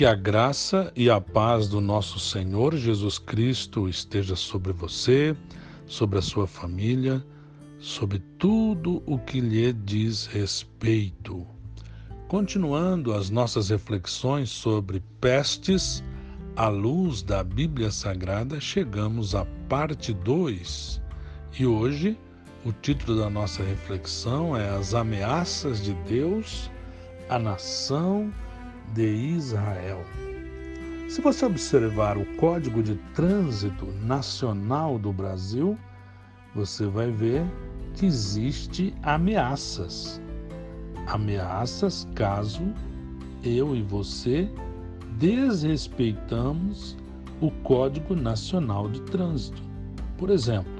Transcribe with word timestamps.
Que 0.00 0.06
a 0.06 0.14
graça 0.14 0.90
e 0.96 1.10
a 1.10 1.20
paz 1.20 1.68
do 1.68 1.78
nosso 1.78 2.18
Senhor 2.18 2.74
Jesus 2.74 3.18
Cristo 3.18 3.86
esteja 3.86 4.34
sobre 4.34 4.72
você, 4.72 5.36
sobre 5.84 6.18
a 6.18 6.22
sua 6.22 6.46
família, 6.46 7.22
sobre 7.78 8.18
tudo 8.38 9.02
o 9.04 9.18
que 9.18 9.42
lhe 9.42 9.70
diz 9.74 10.24
respeito. 10.24 11.46
Continuando 12.28 13.12
as 13.12 13.28
nossas 13.28 13.68
reflexões 13.68 14.48
sobre 14.48 15.02
pestes, 15.20 16.02
à 16.56 16.68
luz 16.68 17.20
da 17.20 17.44
Bíblia 17.44 17.90
Sagrada, 17.90 18.58
chegamos 18.58 19.34
à 19.34 19.44
parte 19.68 20.14
2. 20.14 21.02
E 21.58 21.66
hoje, 21.66 22.18
o 22.64 22.72
título 22.72 23.18
da 23.18 23.28
nossa 23.28 23.62
reflexão 23.62 24.56
é 24.56 24.66
As 24.66 24.94
Ameaças 24.94 25.84
de 25.84 25.92
Deus 26.08 26.70
à 27.28 27.38
Nação 27.38 28.32
de 28.94 29.06
Israel. 29.06 30.04
Se 31.08 31.20
você 31.20 31.44
observar 31.44 32.16
o 32.16 32.24
Código 32.36 32.82
de 32.82 32.94
Trânsito 33.14 33.86
Nacional 34.04 34.98
do 34.98 35.12
Brasil, 35.12 35.76
você 36.54 36.86
vai 36.86 37.10
ver 37.10 37.44
que 37.94 38.06
existe 38.06 38.94
ameaças. 39.02 40.20
Ameaças 41.06 42.06
caso 42.14 42.62
eu 43.42 43.74
e 43.74 43.82
você 43.82 44.48
desrespeitamos 45.18 46.96
o 47.40 47.50
Código 47.62 48.14
Nacional 48.14 48.88
de 48.88 49.00
Trânsito. 49.02 49.62
Por 50.16 50.30
exemplo, 50.30 50.70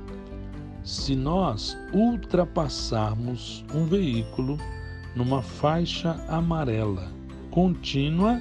se 0.85 1.17
nós 1.17 1.77
ultrapassarmos 1.93 3.65
um 3.75 3.85
veículo 3.85 4.57
numa 5.17 5.43
faixa 5.43 6.13
amarela 6.29 7.20
contínua, 7.51 8.41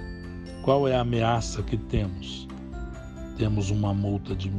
qual 0.63 0.88
é 0.88 0.95
a 0.95 1.02
ameaça 1.02 1.61
que 1.63 1.75
temos? 1.77 2.47
Temos 3.38 3.69
uma 3.69 3.93
multa 3.93 4.33
de 4.35 4.49
R$ 4.49 4.55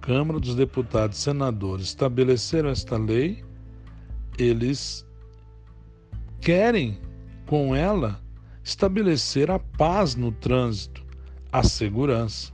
Câmara 0.00 0.40
dos 0.40 0.56
Deputados 0.56 1.18
e 1.18 1.20
Senadores, 1.22 1.86
estabeleceram 1.86 2.68
esta 2.68 2.98
lei, 2.98 3.44
eles 4.36 5.06
querem, 6.40 6.98
com 7.46 7.76
ela, 7.76 8.20
estabelecer 8.64 9.52
a 9.52 9.60
paz 9.60 10.16
no 10.16 10.32
trânsito, 10.32 11.06
a 11.52 11.62
segurança. 11.62 12.52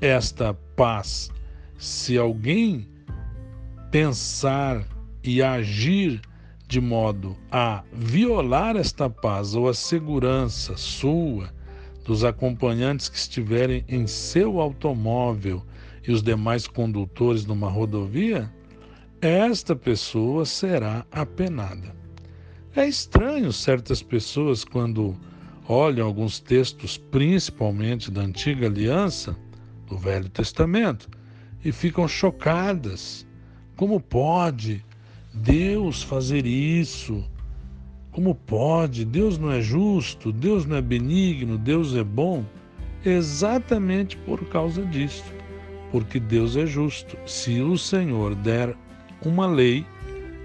Esta 0.00 0.54
paz, 0.54 1.30
se 1.76 2.16
alguém 2.16 2.88
pensar 3.90 4.82
e 5.22 5.42
agir 5.42 6.22
de 6.66 6.80
modo 6.80 7.36
a 7.50 7.84
violar 7.92 8.76
esta 8.76 9.08
paz 9.08 9.54
ou 9.54 9.68
a 9.68 9.74
segurança 9.74 10.76
sua, 10.76 11.54
dos 12.04 12.24
acompanhantes 12.24 13.08
que 13.08 13.16
estiverem 13.16 13.84
em 13.88 14.06
seu 14.06 14.60
automóvel 14.60 15.64
e 16.06 16.12
os 16.12 16.22
demais 16.22 16.66
condutores 16.66 17.44
numa 17.44 17.68
rodovia, 17.68 18.52
esta 19.20 19.74
pessoa 19.74 20.44
será 20.44 21.04
apenada. 21.10 21.94
É 22.74 22.86
estranho 22.86 23.52
certas 23.52 24.02
pessoas, 24.02 24.64
quando 24.64 25.16
olham 25.68 26.06
alguns 26.06 26.38
textos, 26.38 26.96
principalmente 26.96 28.10
da 28.10 28.20
Antiga 28.20 28.66
Aliança, 28.66 29.36
do 29.86 29.96
Velho 29.96 30.28
Testamento, 30.28 31.08
e 31.64 31.72
ficam 31.72 32.06
chocadas. 32.06 33.26
Como 33.76 33.98
pode 33.98 34.84
Deus 35.36 36.02
fazer 36.02 36.46
isso? 36.46 37.24
Como 38.10 38.34
pode? 38.34 39.04
Deus 39.04 39.38
não 39.38 39.52
é 39.52 39.60
justo, 39.60 40.32
Deus 40.32 40.64
não 40.64 40.76
é 40.76 40.80
benigno, 40.80 41.58
Deus 41.58 41.94
é 41.94 42.02
bom. 42.02 42.44
Exatamente 43.04 44.16
por 44.16 44.42
causa 44.48 44.84
disso, 44.84 45.24
porque 45.92 46.18
Deus 46.18 46.56
é 46.56 46.66
justo. 46.66 47.16
Se 47.26 47.60
o 47.60 47.76
Senhor 47.76 48.34
der 48.34 48.74
uma 49.22 49.46
lei, 49.46 49.84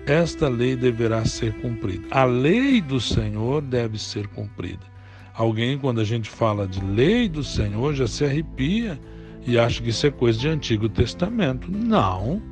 esta 0.05 0.49
lei 0.49 0.75
deverá 0.75 1.23
ser 1.23 1.53
cumprida. 1.61 2.05
A 2.11 2.25
lei 2.25 2.81
do 2.81 2.99
Senhor 2.99 3.61
deve 3.61 3.97
ser 3.97 4.27
cumprida. 4.27 4.91
Alguém, 5.33 5.77
quando 5.77 6.01
a 6.01 6.03
gente 6.03 6.29
fala 6.29 6.67
de 6.67 6.83
lei 6.83 7.29
do 7.29 7.43
Senhor, 7.43 7.93
já 7.93 8.05
se 8.05 8.25
arrepia 8.25 8.99
e 9.47 9.57
acha 9.57 9.81
que 9.81 9.89
isso 9.89 10.05
é 10.05 10.11
coisa 10.11 10.37
de 10.37 10.49
Antigo 10.49 10.89
Testamento. 10.89 11.71
Não. 11.71 12.50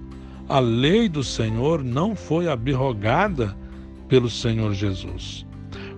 A 0.49 0.57
lei 0.57 1.07
do 1.07 1.23
Senhor 1.23 1.83
não 1.83 2.15
foi 2.15 2.47
abrogada 2.47 3.55
pelo 4.07 4.27
Senhor 4.27 4.73
Jesus. 4.73 5.45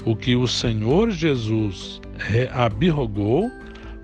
O 0.03 0.13
que 0.13 0.35
o 0.35 0.45
Senhor 0.45 1.09
Jesus 1.09 2.01
abrogou 2.51 3.49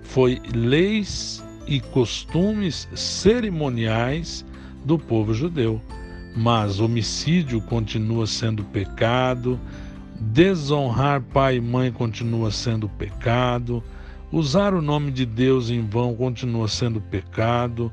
foi 0.00 0.40
leis 0.54 1.44
e 1.66 1.80
costumes 1.80 2.88
cerimoniais 2.94 4.42
do 4.86 4.98
povo 4.98 5.34
judeu. 5.34 5.82
Mas 6.34 6.80
homicídio 6.80 7.60
continua 7.60 8.26
sendo 8.26 8.64
pecado, 8.64 9.60
desonrar 10.18 11.20
pai 11.20 11.56
e 11.56 11.60
mãe 11.60 11.92
continua 11.92 12.50
sendo 12.50 12.88
pecado, 12.88 13.84
usar 14.32 14.72
o 14.72 14.80
nome 14.80 15.10
de 15.10 15.26
Deus 15.26 15.68
em 15.68 15.86
vão 15.86 16.14
continua 16.14 16.68
sendo 16.68 17.02
pecado 17.02 17.92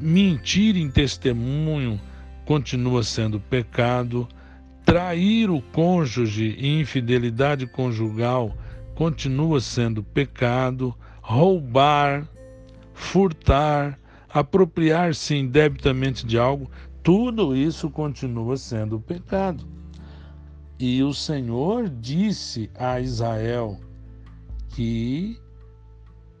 mentir 0.00 0.76
em 0.76 0.90
testemunho 0.90 2.00
continua 2.46 3.02
sendo 3.02 3.38
pecado, 3.38 4.26
trair 4.84 5.50
o 5.50 5.60
cônjuge 5.60 6.56
e 6.58 6.80
infidelidade 6.80 7.66
conjugal 7.66 8.56
continua 8.94 9.60
sendo 9.60 10.02
pecado, 10.02 10.94
roubar, 11.20 12.26
furtar, 12.94 13.98
apropriar-se 14.28 15.34
indebitamente 15.34 16.26
de 16.26 16.38
algo, 16.38 16.70
tudo 17.02 17.56
isso 17.56 17.90
continua 17.90 18.56
sendo 18.56 19.00
pecado. 19.00 19.64
E 20.78 21.02
o 21.02 21.12
Senhor 21.12 21.88
disse 21.88 22.70
a 22.74 23.00
Israel 23.00 23.78
que 24.70 25.38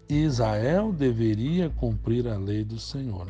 Israel 0.08 0.92
deveria 0.92 1.70
cumprir 1.70 2.26
a 2.26 2.36
lei 2.36 2.64
do 2.64 2.78
Senhor. 2.78 3.26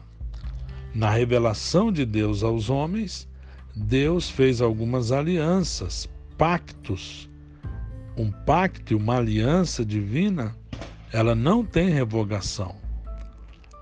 Na 0.95 1.11
revelação 1.11 1.93
de 1.93 2.05
Deus 2.05 2.43
aos 2.43 2.69
homens, 2.69 3.29
Deus 3.75 4.29
fez 4.29 4.61
algumas 4.61 5.13
alianças, 5.13 6.09
pactos. 6.37 7.31
Um 8.17 8.31
pacto, 8.31 8.97
uma 8.97 9.17
aliança 9.17 9.85
divina, 9.85 10.57
ela 11.13 11.35
não 11.35 11.65
tem 11.65 11.91
revogação. 11.91 12.75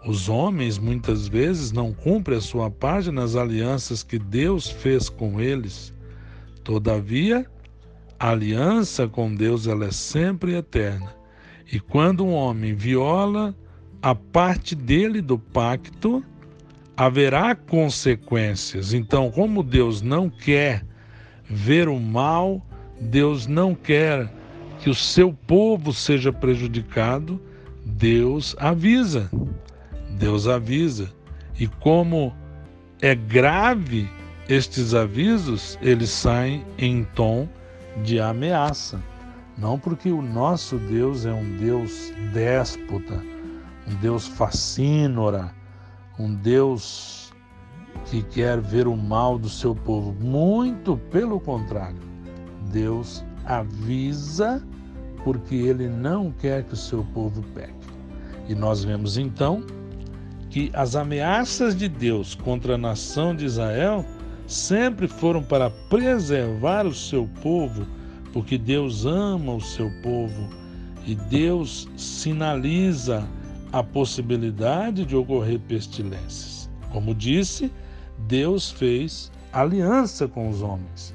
Os 0.06 0.28
homens 0.28 0.78
muitas 0.78 1.26
vezes 1.26 1.72
não 1.72 1.92
cumprem 1.92 2.38
a 2.38 2.42
sua 2.42 2.70
parte 2.70 3.10
nas 3.10 3.34
alianças 3.34 4.02
que 4.02 4.18
Deus 4.18 4.68
fez 4.68 5.08
com 5.08 5.40
eles. 5.40 5.92
Todavia, 6.62 7.46
a 8.18 8.30
aliança 8.30 9.08
com 9.08 9.34
Deus 9.34 9.66
ela 9.66 9.86
é 9.86 9.90
sempre 9.90 10.54
eterna. 10.54 11.14
E 11.72 11.80
quando 11.80 12.24
um 12.24 12.32
homem 12.32 12.74
viola 12.74 13.56
a 14.00 14.14
parte 14.14 14.74
dele 14.74 15.20
do 15.20 15.38
pacto, 15.38 16.22
haverá 16.98 17.54
consequências. 17.54 18.92
Então, 18.92 19.30
como 19.30 19.62
Deus 19.62 20.02
não 20.02 20.28
quer 20.28 20.84
ver 21.48 21.88
o 21.88 22.00
mal, 22.00 22.60
Deus 23.00 23.46
não 23.46 23.72
quer 23.72 24.28
que 24.80 24.90
o 24.90 24.94
seu 24.94 25.32
povo 25.32 25.92
seja 25.92 26.32
prejudicado, 26.32 27.40
Deus 27.86 28.56
avisa. 28.58 29.30
Deus 30.18 30.48
avisa. 30.48 31.08
E 31.56 31.68
como 31.68 32.34
é 33.00 33.14
grave 33.14 34.10
estes 34.48 34.92
avisos, 34.92 35.78
eles 35.80 36.10
saem 36.10 36.64
em 36.76 37.04
tom 37.14 37.48
de 38.02 38.18
ameaça. 38.18 39.00
Não 39.56 39.78
porque 39.78 40.10
o 40.10 40.20
nosso 40.20 40.76
Deus 40.78 41.24
é 41.26 41.32
um 41.32 41.56
Deus 41.58 42.12
déspota, 42.32 43.22
um 43.86 43.94
Deus 44.00 44.26
facínora, 44.26 45.56
um 46.18 46.34
Deus 46.34 47.32
que 48.06 48.22
quer 48.22 48.60
ver 48.60 48.86
o 48.86 48.96
mal 48.96 49.38
do 49.38 49.48
seu 49.48 49.74
povo. 49.74 50.14
Muito 50.20 50.96
pelo 51.10 51.40
contrário, 51.40 52.00
Deus 52.72 53.24
avisa 53.44 54.62
porque 55.24 55.54
ele 55.54 55.88
não 55.88 56.30
quer 56.30 56.64
que 56.64 56.74
o 56.74 56.76
seu 56.76 57.04
povo 57.14 57.42
peque. 57.54 57.72
E 58.48 58.54
nós 58.54 58.84
vemos 58.84 59.18
então 59.18 59.62
que 60.50 60.70
as 60.72 60.96
ameaças 60.96 61.76
de 61.76 61.88
Deus 61.88 62.34
contra 62.34 62.74
a 62.74 62.78
nação 62.78 63.34
de 63.34 63.44
Israel 63.44 64.04
sempre 64.46 65.06
foram 65.06 65.42
para 65.42 65.68
preservar 65.68 66.86
o 66.86 66.94
seu 66.94 67.28
povo, 67.42 67.86
porque 68.32 68.56
Deus 68.56 69.04
ama 69.04 69.54
o 69.54 69.60
seu 69.60 69.90
povo 70.02 70.48
e 71.06 71.14
Deus 71.14 71.86
sinaliza 71.96 73.28
a 73.72 73.82
possibilidade 73.82 75.04
de 75.04 75.14
ocorrer 75.14 75.60
pestilências. 75.60 76.70
Como 76.90 77.14
disse, 77.14 77.70
Deus 78.26 78.70
fez 78.70 79.30
aliança 79.52 80.26
com 80.26 80.48
os 80.48 80.62
homens. 80.62 81.14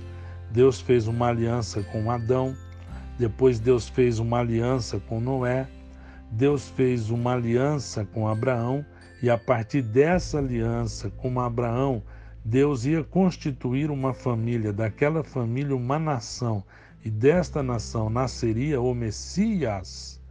Deus 0.52 0.80
fez 0.80 1.08
uma 1.08 1.30
aliança 1.30 1.82
com 1.84 2.12
Adão, 2.12 2.56
depois 3.18 3.60
Deus 3.60 3.90
fez 3.90 4.20
uma 4.20 4.40
aliança 4.40 5.00
com 5.00 5.20
Noé, 5.20 5.68
Deus 6.32 6.70
fez 6.70 7.10
uma 7.10 7.34
aliança 7.34 8.06
com 8.06 8.28
Abraão, 8.28 8.86
e 9.22 9.30
a 9.30 9.38
partir 9.38 9.82
dessa 9.82 10.38
aliança 10.38 11.10
com 11.10 11.40
Abraão, 11.40 12.04
Deus 12.46 12.86
ia 12.86 13.04
constituir 13.04 13.90
uma 13.90 14.14
família, 14.14 14.74
daquela 14.74 15.24
família 15.24 15.76
uma 15.76 15.98
nação, 15.98 16.64
e 17.04 17.10
desta 17.10 17.64
nação 17.64 18.10
nasceria 18.10 18.80
o 18.80 18.94
Messias. 18.94 20.22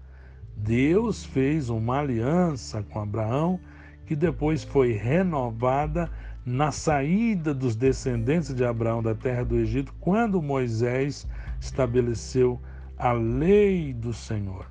Deus 0.63 1.25
fez 1.25 1.69
uma 1.69 1.99
aliança 1.99 2.85
com 2.85 3.01
Abraão, 3.01 3.59
que 4.07 4.15
depois 4.15 4.63
foi 4.63 4.93
renovada 4.93 6.09
na 6.47 6.71
saída 6.71 7.53
dos 7.53 7.75
descendentes 7.75 8.55
de 8.55 8.65
Abraão 8.65 9.03
da 9.03 9.15
terra 9.15 9.45
do 9.45 9.57
Egito, 9.57 9.93
quando 9.99 10.41
Moisés 10.41 11.27
estabeleceu 11.61 12.61
a 12.97 13.13
lei 13.13 13.93
do 13.93 14.13
Senhor. 14.13 14.67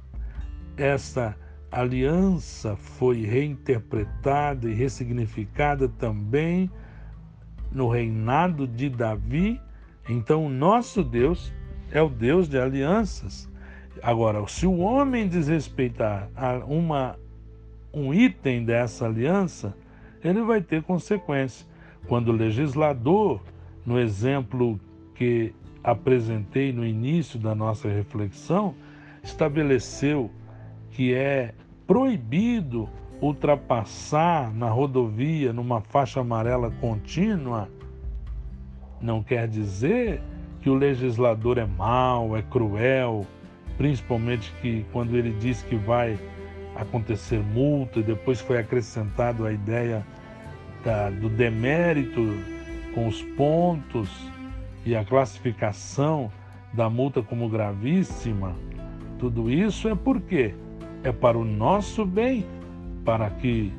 Essa 0.77 1.35
aliança 1.69 2.77
foi 2.77 3.25
reinterpretada 3.25 4.69
e 4.69 4.73
ressignificada 4.73 5.89
também 5.89 6.71
no 7.69 7.89
reinado 7.89 8.65
de 8.65 8.89
Davi. 8.89 9.59
Então, 10.07 10.49
nosso 10.49 11.03
Deus 11.03 11.53
é 11.91 12.01
o 12.01 12.09
Deus 12.09 12.47
de 12.47 12.57
alianças. 12.57 13.50
Agora, 14.03 14.45
se 14.47 14.65
o 14.65 14.79
homem 14.79 15.27
desrespeitar 15.27 16.29
uma, 16.67 17.17
um 17.93 18.13
item 18.13 18.65
dessa 18.65 19.05
aliança, 19.05 19.75
ele 20.23 20.41
vai 20.41 20.61
ter 20.61 20.81
consequência. 20.81 21.67
Quando 22.07 22.29
o 22.29 22.31
legislador, 22.31 23.39
no 23.85 23.99
exemplo 23.99 24.79
que 25.13 25.53
apresentei 25.83 26.73
no 26.73 26.85
início 26.85 27.39
da 27.39 27.53
nossa 27.53 27.87
reflexão, 27.87 28.73
estabeleceu 29.23 30.31
que 30.91 31.13
é 31.13 31.53
proibido 31.85 32.89
ultrapassar 33.21 34.51
na 34.51 34.67
rodovia 34.67 35.53
numa 35.53 35.79
faixa 35.79 36.21
amarela 36.21 36.71
contínua, 36.81 37.69
não 38.99 39.21
quer 39.21 39.47
dizer 39.47 40.21
que 40.59 40.69
o 40.69 40.73
legislador 40.73 41.59
é 41.59 41.65
mau, 41.65 42.35
é 42.35 42.41
cruel, 42.41 43.25
principalmente 43.81 44.53
que 44.61 44.85
quando 44.91 45.17
ele 45.17 45.31
diz 45.39 45.63
que 45.63 45.75
vai 45.75 46.15
acontecer 46.75 47.39
multa, 47.39 47.99
e 47.99 48.03
depois 48.03 48.39
foi 48.39 48.59
acrescentado 48.59 49.43
a 49.43 49.51
ideia 49.51 50.05
da, 50.85 51.09
do 51.09 51.27
demérito 51.27 52.21
com 52.93 53.07
os 53.07 53.23
pontos 53.23 54.07
e 54.85 54.95
a 54.95 55.03
classificação 55.03 56.31
da 56.71 56.91
multa 56.91 57.23
como 57.23 57.49
gravíssima. 57.49 58.55
Tudo 59.17 59.49
isso 59.49 59.89
é 59.89 59.95
porque 59.95 60.53
é 61.03 61.11
para 61.11 61.35
o 61.35 61.43
nosso 61.43 62.05
bem, 62.05 62.45
para 63.03 63.31
que 63.31 63.73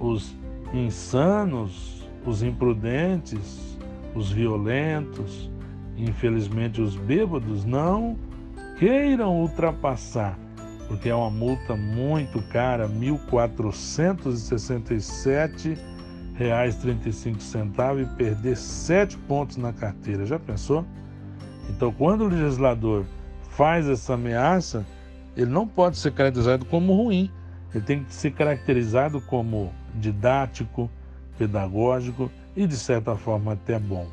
os 0.00 0.34
insanos, 0.72 2.04
os 2.26 2.42
imprudentes, 2.42 3.78
os 4.12 4.32
violentos, 4.32 5.48
infelizmente 5.96 6.82
os 6.82 6.96
bêbados, 6.96 7.64
não 7.64 8.18
queiram 8.78 9.40
ultrapassar, 9.40 10.38
porque 10.88 11.08
é 11.08 11.14
uma 11.14 11.30
multa 11.30 11.76
muito 11.76 12.42
cara, 12.42 12.88
1.467 12.88 15.78
reais 16.34 16.74
35 16.76 17.40
centavos 17.40 18.02
e 18.02 18.06
perder 18.16 18.56
sete 18.56 19.16
pontos 19.16 19.56
na 19.56 19.72
carteira. 19.72 20.26
Já 20.26 20.38
pensou? 20.38 20.84
Então, 21.70 21.92
quando 21.92 22.24
o 22.24 22.28
legislador 22.28 23.06
faz 23.50 23.88
essa 23.88 24.14
ameaça, 24.14 24.84
ele 25.36 25.50
não 25.50 25.66
pode 25.66 25.96
ser 25.96 26.12
caracterizado 26.12 26.64
como 26.64 26.92
ruim, 26.92 27.30
ele 27.74 27.84
tem 27.84 28.04
que 28.04 28.12
ser 28.12 28.32
caracterizado 28.32 29.20
como 29.20 29.72
didático, 29.94 30.90
pedagógico 31.38 32.30
e, 32.56 32.66
de 32.66 32.76
certa 32.76 33.16
forma, 33.16 33.52
até 33.52 33.78
bom. 33.78 34.08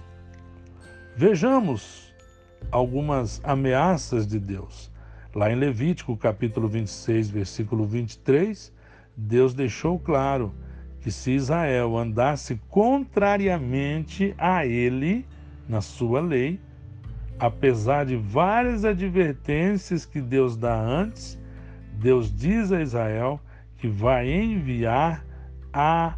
Vejamos 1.16 2.11
algumas 2.70 3.42
ameaças 3.44 4.28
de 4.28 4.40
Deus. 4.40 4.92
Lá 5.34 5.52
em 5.52 5.56
Levítico, 5.56 6.18
capítulo 6.18 6.68
26, 6.68 7.30
versículo 7.30 7.86
23, 7.86 8.74
Deus 9.16 9.54
deixou 9.54 9.98
claro 9.98 10.54
que 11.00 11.12
se 11.12 11.32
Israel 11.32 11.98
andasse 11.98 12.60
contrariamente 12.70 14.36
a 14.38 14.66
ele 14.66 15.26
na 15.68 15.82
sua 15.82 16.20
lei, 16.22 16.60
apesar 17.40 18.06
de 18.06 18.16
várias 18.16 18.86
advertências 18.86 20.06
que 20.06 20.22
Deus 20.22 20.56
dá 20.56 20.80
antes, 20.80 21.40
Deus 21.94 22.34
diz 22.34 22.72
a 22.72 22.82
Israel 22.82 23.40
que 23.78 23.88
vai 23.88 24.30
enviar 24.30 25.26
a 25.74 26.16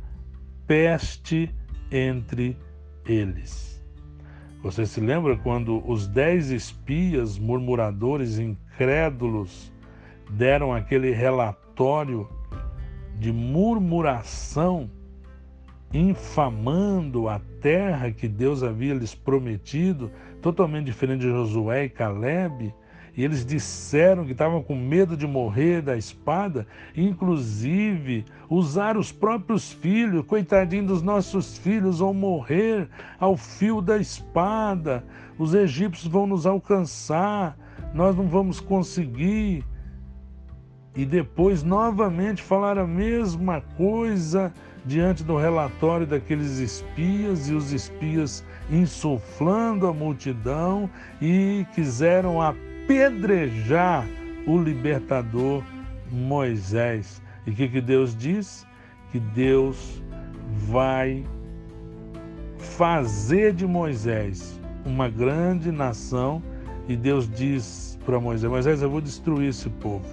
peste 0.67 1.53
entre 1.91 2.57
eles. 3.05 3.72
Você 4.63 4.85
se 4.85 5.01
lembra 5.01 5.35
quando 5.35 5.83
os 5.85 6.07
dez 6.07 6.49
espias, 6.49 7.37
murmuradores, 7.37 8.39
incrédulos, 8.39 9.73
deram 10.29 10.73
aquele 10.73 11.11
relatório 11.11 12.29
de 13.19 13.29
murmuração, 13.29 14.89
infamando 15.93 17.27
a 17.27 17.41
terra 17.59 18.09
que 18.09 18.25
Deus 18.25 18.63
havia 18.63 18.93
lhes 18.93 19.13
prometido, 19.13 20.09
totalmente 20.41 20.85
diferente 20.85 21.21
de 21.21 21.27
Josué 21.27 21.83
e 21.83 21.89
Caleb? 21.89 22.73
E 23.15 23.23
eles 23.23 23.45
disseram 23.45 24.25
que 24.25 24.31
estavam 24.31 24.63
com 24.63 24.75
medo 24.75 25.15
de 25.15 25.27
morrer 25.27 25.81
da 25.81 25.95
espada, 25.95 26.65
inclusive 26.95 28.25
usar 28.49 28.97
os 28.97 29.11
próprios 29.11 29.71
filhos, 29.71 30.25
coitadinho 30.25 30.87
dos 30.87 31.03
nossos 31.03 31.57
filhos, 31.57 31.99
vão 31.99 32.13
morrer 32.13 32.89
ao 33.19 33.37
fio 33.37 33.81
da 33.81 33.97
espada, 33.97 35.03
os 35.37 35.53
egípcios 35.53 36.11
vão 36.11 36.25
nos 36.25 36.47
alcançar, 36.47 37.55
nós 37.93 38.15
não 38.15 38.27
vamos 38.27 38.59
conseguir. 38.59 39.63
E 40.95 41.05
depois 41.05 41.63
novamente 41.63 42.41
falar 42.41 42.77
a 42.77 42.85
mesma 42.85 43.61
coisa 43.77 44.51
diante 44.85 45.23
do 45.23 45.37
relatório 45.37 46.05
daqueles 46.05 46.59
espias 46.59 47.47
e 47.47 47.53
os 47.53 47.71
espias 47.71 48.43
insuflando 48.71 49.87
a 49.87 49.93
multidão 49.93 50.89
e 51.21 51.65
quiseram 51.73 52.41
apenas 52.41 52.72
apedrejar 52.83 54.05
o 54.45 54.57
libertador 54.57 55.63
Moisés. 56.11 57.21
E 57.47 57.51
o 57.51 57.53
que, 57.53 57.67
que 57.67 57.81
Deus 57.81 58.15
diz? 58.15 58.65
Que 59.11 59.19
Deus 59.19 60.03
vai 60.67 61.23
fazer 62.57 63.53
de 63.53 63.65
Moisés 63.65 64.59
uma 64.85 65.09
grande 65.09 65.71
nação 65.71 66.41
e 66.87 66.95
Deus 66.95 67.29
diz 67.29 67.97
para 68.05 68.19
Moisés: 68.19 68.51
Moisés, 68.51 68.81
eu 68.81 68.89
vou 68.89 69.01
destruir 69.01 69.49
esse 69.49 69.69
povo. 69.69 70.05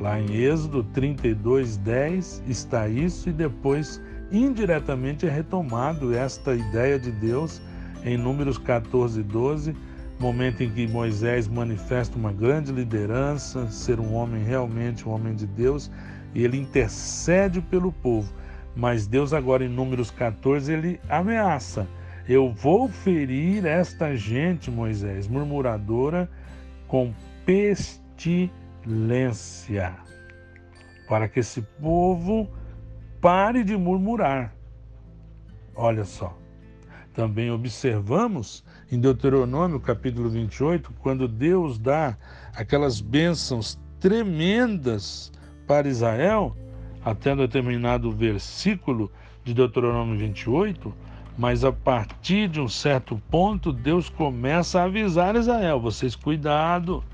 Lá 0.00 0.20
em 0.20 0.34
Êxodo 0.34 0.82
32, 0.82 1.76
10 1.76 2.42
está 2.48 2.88
isso, 2.88 3.28
e 3.28 3.32
depois, 3.32 4.02
indiretamente, 4.32 5.24
é 5.24 5.30
retomado 5.30 6.12
esta 6.12 6.52
ideia 6.52 6.98
de 6.98 7.12
Deus 7.12 7.62
em 8.04 8.18
Números 8.18 8.58
14, 8.58 9.22
12 9.22 9.74
momento 10.18 10.62
em 10.62 10.70
que 10.70 10.86
Moisés 10.86 11.48
manifesta 11.48 12.16
uma 12.16 12.32
grande 12.32 12.72
liderança, 12.72 13.70
ser 13.70 14.00
um 14.00 14.14
homem 14.14 14.42
realmente 14.42 15.08
um 15.08 15.12
homem 15.12 15.34
de 15.34 15.46
Deus, 15.46 15.90
e 16.34 16.42
ele 16.44 16.58
intercede 16.58 17.60
pelo 17.60 17.92
povo. 17.92 18.32
Mas 18.76 19.06
Deus 19.06 19.32
agora 19.32 19.64
em 19.64 19.68
Números 19.68 20.10
14 20.10 20.72
ele 20.72 21.00
ameaça: 21.08 21.86
eu 22.26 22.50
vou 22.50 22.88
ferir 22.88 23.66
esta 23.66 24.16
gente, 24.16 24.70
Moisés, 24.70 25.28
murmuradora, 25.28 26.30
com 26.88 27.12
pestilência, 27.44 28.34
para 31.06 31.28
que 31.28 31.40
esse 31.40 31.60
povo 31.60 32.48
pare 33.20 33.62
de 33.62 33.76
murmurar. 33.76 34.54
Olha 35.74 36.04
só. 36.04 36.43
Também 37.14 37.50
observamos 37.50 38.62
em 38.90 38.98
Deuteronômio 38.98 39.78
capítulo 39.78 40.28
28, 40.28 40.92
quando 40.98 41.28
Deus 41.28 41.78
dá 41.78 42.18
aquelas 42.56 43.00
bênçãos 43.00 43.78
tremendas 44.00 45.30
para 45.64 45.88
Israel, 45.88 46.56
até 47.04 47.36
determinado 47.36 48.10
versículo 48.10 49.12
de 49.44 49.54
Deuteronômio 49.54 50.18
28, 50.18 50.92
mas 51.38 51.64
a 51.64 51.70
partir 51.70 52.48
de 52.48 52.60
um 52.60 52.68
certo 52.68 53.16
ponto, 53.30 53.72
Deus 53.72 54.08
começa 54.08 54.80
a 54.80 54.84
avisar 54.84 55.36
Israel: 55.36 55.78
vocês 55.78 56.16
cuidado, 56.16 57.04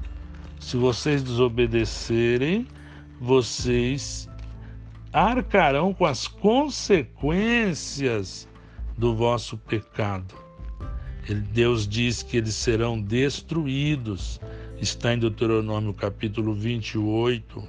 se 0.59 0.79
vocês 0.79 1.23
desobedecerem, 1.23 2.67
vocês 3.21 4.27
arcarão 5.13 5.93
com 5.93 6.07
as 6.07 6.27
consequências 6.27 8.49
do 9.01 9.15
vosso 9.15 9.57
pecado. 9.57 10.35
Deus 11.53 11.89
diz 11.89 12.23
que 12.23 12.37
eles 12.37 12.55
serão 12.55 13.01
destruídos. 13.01 14.39
Está 14.79 15.15
em 15.15 15.19
Deuteronômio 15.19 15.95
capítulo 15.95 16.55
28, 16.55 17.67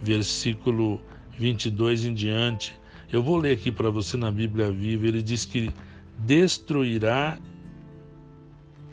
versículo 0.00 0.98
22 1.38 2.06
em 2.06 2.14
diante. 2.14 2.74
Eu 3.12 3.22
vou 3.22 3.36
ler 3.36 3.52
aqui 3.52 3.70
para 3.70 3.90
você 3.90 4.16
na 4.16 4.30
Bíblia 4.30 4.72
Viva. 4.72 5.06
Ele 5.06 5.22
diz 5.22 5.44
que 5.44 5.70
destruirá 6.18 7.38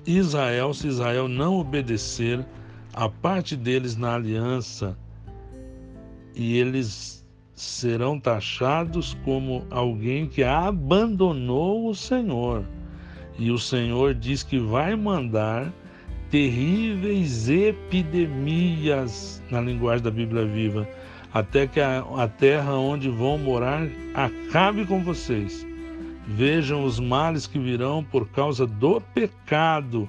Israel 0.05 0.73
se 0.73 0.87
Israel 0.87 1.29
não 1.29 1.59
obedecer 1.59 2.45
a 2.93 3.07
parte 3.07 3.55
deles 3.55 3.95
na 3.95 4.15
aliança, 4.15 4.97
e 6.35 6.57
eles 6.57 7.18
serão 7.59 8.17
taxados 8.17 9.17
como 9.25 9.65
alguém 9.69 10.25
que 10.25 10.41
abandonou 10.41 11.89
o 11.89 11.93
Senhor. 11.93 12.63
E 13.37 13.51
o 13.51 13.59
Senhor 13.59 14.13
diz 14.13 14.43
que 14.43 14.57
vai 14.57 14.95
mandar 14.95 15.69
terríveis 16.31 17.49
epidemias, 17.49 19.43
na 19.51 19.59
linguagem 19.59 20.05
da 20.05 20.09
Bíblia 20.09 20.45
Viva, 20.45 20.87
até 21.33 21.67
que 21.67 21.81
a, 21.81 21.99
a 21.99 22.29
terra 22.29 22.75
onde 22.75 23.09
vão 23.09 23.37
morar 23.37 23.85
acabe 24.13 24.85
com 24.85 25.03
vocês. 25.03 25.67
Vejam 26.27 26.85
os 26.85 26.97
males 26.97 27.45
que 27.45 27.59
virão 27.59 28.05
por 28.05 28.29
causa 28.29 28.65
do 28.65 29.01
pecado. 29.13 30.07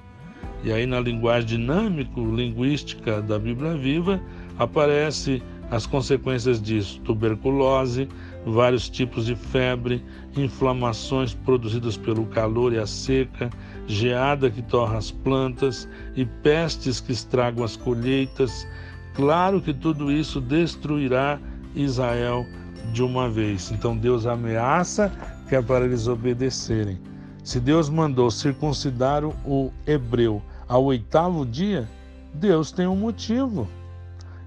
E 0.63 0.71
aí, 0.71 0.85
na 0.85 1.01
linguagem 1.01 1.49
dinâmico-linguística 1.49 3.21
da 3.21 3.37
Bíblia 3.37 3.75
Viva, 3.75 4.21
aparece 4.57 5.43
as 5.71 5.87
consequências 5.87 6.61
disso: 6.61 6.99
tuberculose, 7.01 8.07
vários 8.45 8.89
tipos 8.89 9.25
de 9.25 9.35
febre, 9.35 10.03
inflamações 10.35 11.33
produzidas 11.33 11.95
pelo 11.97 12.25
calor 12.25 12.73
e 12.73 12.77
a 12.77 12.85
seca, 12.85 13.49
geada 13.87 14.51
que 14.51 14.61
torra 14.61 14.97
as 14.97 15.09
plantas 15.09 15.87
e 16.15 16.25
pestes 16.25 16.99
que 16.99 17.13
estragam 17.13 17.63
as 17.63 17.77
colheitas. 17.77 18.67
Claro 19.15 19.61
que 19.61 19.73
tudo 19.73 20.11
isso 20.11 20.39
destruirá 20.39 21.39
Israel 21.73 22.45
de 22.93 23.01
uma 23.01 23.29
vez. 23.29 23.71
Então 23.71 23.97
Deus 23.97 24.25
ameaça 24.25 25.11
que 25.47 25.55
é 25.55 25.61
para 25.61 25.85
eles 25.85 26.07
obedecerem. 26.07 26.99
Se 27.43 27.59
Deus 27.59 27.89
mandou 27.89 28.29
circuncidar 28.29 29.23
o 29.25 29.71
hebreu 29.87 30.41
ao 30.67 30.85
oitavo 30.85 31.45
dia, 31.45 31.89
Deus 32.33 32.71
tem 32.71 32.87
um 32.87 32.95
motivo. 32.95 33.67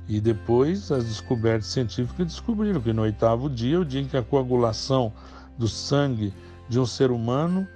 E 0.08 0.20
depois 0.20 0.92
as 0.92 1.04
descobertas 1.04 1.68
científicas 1.68 2.26
descobriram 2.26 2.80
que 2.80 2.92
no 2.92 3.02
oitavo 3.02 3.48
dia, 3.48 3.80
o 3.80 3.84
dia 3.84 4.02
em 4.02 4.06
que 4.06 4.16
a 4.16 4.22
coagulação 4.22 5.12
do 5.56 5.66
sangue 5.66 6.32
de 6.68 6.78
um 6.78 6.86
ser 6.86 7.10
humano 7.10 7.66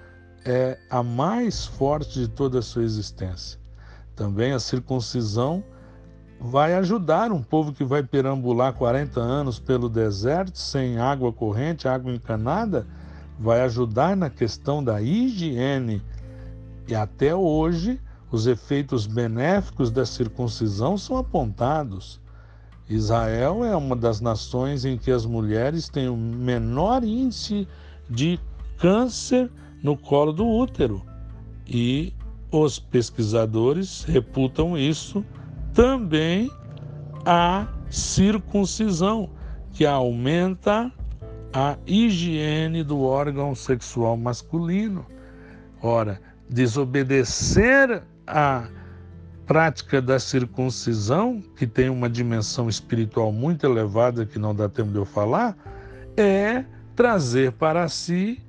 é 0.45 0.79
a 0.91 1.03
mais 1.03 1.67
forte 1.67 2.21
de 2.21 2.29
toda 2.29 2.59
a 2.59 2.63
sua 2.63 2.83
existência. 2.83 3.59
Também 4.15 4.53
a 4.53 4.61
circuncisão 4.61 5.63
vai 6.41 6.75
ajudar 6.75 7.33
um 7.33 7.43
povo 7.43 7.73
que 7.73 7.85
vai 7.85 8.03
perambular 8.03 8.73
40 8.73 9.21
anos 9.21 9.59
pelo 9.59 9.89
deserto 9.89 10.59
sem 10.59 10.99
água 10.99 11.33
corrente, 11.33 11.89
água 11.89 12.13
encanada, 12.13 12.87
vai 13.39 13.61
ajudar 13.63 14.17
na 14.17 14.31
questão 14.31 14.83
da 14.83 15.01
higiene. 15.01 16.03
E 16.87 16.95
até 16.95 17.35
hoje 17.35 18.01
os 18.31 18.47
efeitos 18.47 19.07
benéficos 19.07 19.91
da 19.91 20.05
circuncisão 20.05 20.99
são 20.99 21.17
apontados. 21.17 22.21
Israel 22.89 23.65
é 23.65 23.77
uma 23.77 23.95
das 23.95 24.21
nações 24.21 24.85
em 24.85 24.97
que 24.97 25.11
as 25.11 25.27
mulheres 25.27 25.89
têm 25.89 26.09
o 26.09 26.17
menor 26.17 27.05
índice 27.05 27.69
de 28.09 28.39
câncer 28.79 29.51
no 29.83 29.97
colo 29.97 30.33
do 30.33 30.47
útero. 30.47 31.03
E 31.67 32.15
os 32.51 32.79
pesquisadores 32.79 34.05
reputam 34.05 34.77
isso 34.77 35.25
também 35.75 36.51
a 37.25 37.69
circuncisão, 37.91 39.31
que 39.73 39.85
aumenta 39.85 40.91
a 41.53 41.77
higiene 41.87 42.83
do 42.83 43.01
órgão 43.03 43.55
sexual 43.55 44.17
masculino. 44.17 45.07
Ora, 45.83 46.21
desobedecer 46.49 48.03
a 48.29 48.69
prática 49.47 50.03
da 50.03 50.19
circuncisão, 50.19 51.43
que 51.57 51.67
tem 51.67 51.89
uma 51.89 52.09
dimensão 52.09 52.69
espiritual 52.69 53.33
muito 53.33 53.65
elevada 53.65 54.27
que 54.27 54.39
não 54.39 54.55
dá 54.55 54.69
tempo 54.69 54.91
de 54.91 54.99
eu 54.99 55.07
falar, 55.07 55.57
é 56.17 56.65
trazer 56.95 57.53
para 57.53 57.89
si 57.89 58.43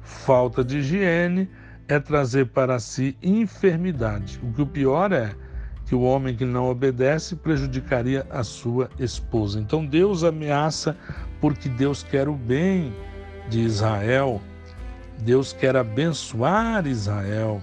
falta 0.00 0.64
de 0.64 0.78
higiene, 0.78 1.50
é 1.88 1.98
trazer 1.98 2.46
para 2.46 2.78
si 2.78 3.16
enfermidade. 3.22 4.40
O 4.42 4.52
que 4.52 4.62
o 4.62 4.66
pior 4.66 5.12
é 5.12 5.34
que 5.84 5.94
o 5.94 6.00
homem 6.00 6.34
que 6.34 6.44
não 6.44 6.68
obedece 6.68 7.36
prejudicaria 7.36 8.26
a 8.30 8.42
sua 8.42 8.90
esposa. 8.98 9.60
Então 9.60 9.84
Deus 9.84 10.24
ameaça 10.24 10.96
porque 11.40 11.68
Deus 11.68 12.02
quer 12.02 12.28
o 12.28 12.34
bem 12.34 12.92
de 13.48 13.60
Israel. 13.60 14.40
Deus 15.18 15.52
quer 15.52 15.76
abençoar 15.76 16.86
Israel. 16.86 17.62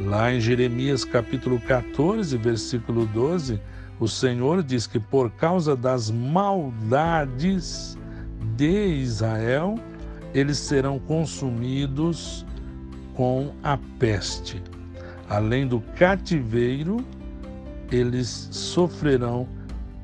Lá 0.00 0.32
em 0.32 0.40
Jeremias 0.40 1.04
capítulo 1.04 1.60
14, 1.60 2.36
versículo 2.36 3.06
12, 3.06 3.60
o 4.00 4.08
Senhor 4.08 4.62
diz 4.62 4.86
que 4.86 4.98
por 4.98 5.30
causa 5.30 5.76
das 5.76 6.10
maldades 6.10 7.96
de 8.56 8.86
Israel, 8.96 9.76
eles 10.34 10.58
serão 10.58 10.98
consumidos 10.98 12.44
com 13.14 13.52
a 13.62 13.78
peste. 13.98 14.62
Além 15.28 15.66
do 15.66 15.80
cativeiro, 15.96 17.04
eles 17.90 18.48
sofrerão 18.50 19.46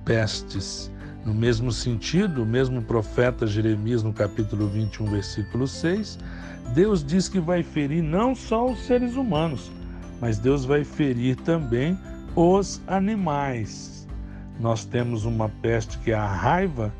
pestes. 0.05 0.93
No 1.25 1.35
mesmo 1.35 1.73
sentido, 1.73 2.43
o 2.43 2.47
mesmo 2.47 2.83
profeta 2.83 3.47
Jeremias, 3.47 4.03
no 4.03 4.13
capítulo 4.13 4.69
21, 4.69 5.07
versículo 5.07 5.67
6, 5.67 6.19
Deus 6.75 7.03
diz 7.03 7.29
que 7.29 7.41
vai 7.41 7.63
ferir 7.63 8.03
não 8.03 8.35
só 8.35 8.71
os 8.71 8.79
seres 8.81 9.17
humanos, 9.17 9.73
mas 10.21 10.39
Deus 10.39 10.65
vai 10.65 10.85
ferir 10.85 11.37
também 11.37 11.99
os 12.35 12.81
animais. 12.87 14.07
Nós 14.61 14.85
temos 14.85 15.25
uma 15.25 15.49
peste 15.63 15.99
que 15.99 16.11
é 16.11 16.15
a 16.15 16.27
raiva, 16.27 16.93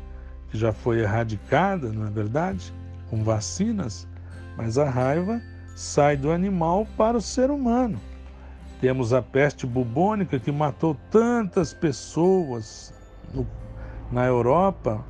que 0.49 0.57
já 0.57 0.71
foi 0.71 0.99
erradicada, 0.99 1.91
não 1.91 2.07
é 2.07 2.09
verdade? 2.09 2.73
Com 3.09 3.23
vacinas, 3.23 4.07
mas 4.55 4.77
a 4.77 4.89
raiva 4.89 5.41
sai 5.75 6.15
do 6.17 6.31
animal 6.31 6.87
para 6.97 7.17
o 7.17 7.21
ser 7.21 7.51
humano. 7.51 7.99
Temos 8.81 9.13
a 9.13 9.21
peste 9.21 9.67
bubônica 9.67 10.39
que 10.39 10.51
matou 10.51 10.95
tantas 11.11 11.73
pessoas 11.73 12.93
no, 13.33 13.45
na 14.11 14.25
Europa, 14.25 15.03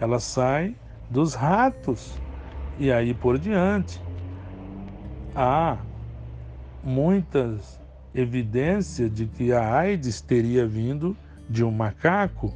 ela 0.00 0.20
sai 0.20 0.76
dos 1.10 1.34
ratos 1.34 2.18
e 2.78 2.92
aí 2.92 3.12
por 3.14 3.38
diante. 3.38 4.00
Há 5.34 5.76
muitas 6.86 7.80
evidências 8.14 9.12
de 9.12 9.26
que 9.26 9.52
a 9.52 9.74
AIDS 9.74 10.20
teria 10.20 10.66
vindo 10.66 11.16
de 11.50 11.64
um 11.64 11.70
macaco. 11.70 12.54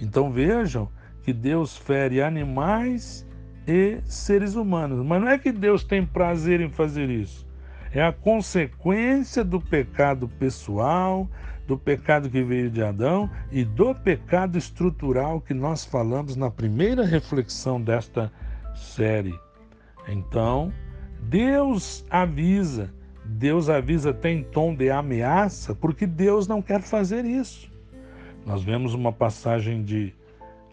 Então 0.00 0.30
vejam 0.30 0.88
que 1.22 1.32
Deus 1.32 1.76
fere 1.76 2.22
animais 2.22 3.26
e 3.66 3.98
seres 4.04 4.54
humanos. 4.54 5.04
Mas 5.04 5.20
não 5.20 5.28
é 5.28 5.38
que 5.38 5.50
Deus 5.50 5.82
tem 5.82 6.04
prazer 6.04 6.60
em 6.60 6.68
fazer 6.68 7.08
isso. 7.08 7.48
É 7.92 8.02
a 8.02 8.12
consequência 8.12 9.42
do 9.42 9.60
pecado 9.60 10.28
pessoal, 10.28 11.28
do 11.66 11.76
pecado 11.76 12.30
que 12.30 12.42
veio 12.42 12.70
de 12.70 12.82
Adão 12.82 13.28
e 13.50 13.64
do 13.64 13.94
pecado 13.94 14.56
estrutural 14.56 15.40
que 15.40 15.54
nós 15.54 15.84
falamos 15.84 16.36
na 16.36 16.50
primeira 16.50 17.04
reflexão 17.04 17.80
desta 17.80 18.30
série. 18.74 19.38
Então, 20.08 20.72
Deus 21.22 22.04
avisa 22.10 22.92
Deus 23.30 23.68
avisa 23.68 24.10
até 24.10 24.30
em 24.30 24.42
tom 24.42 24.74
de 24.74 24.90
ameaça, 24.90 25.74
porque 25.74 26.06
Deus 26.06 26.46
não 26.46 26.60
quer 26.60 26.82
fazer 26.82 27.24
isso. 27.24 27.70
Nós 28.44 28.62
vemos 28.62 28.94
uma 28.94 29.12
passagem 29.12 29.82
de 29.82 30.12